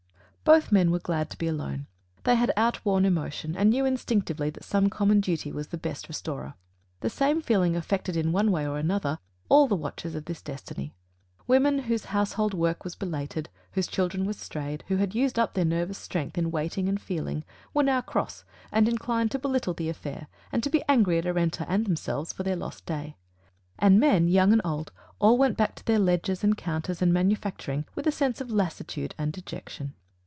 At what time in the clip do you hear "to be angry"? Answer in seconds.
20.63-21.17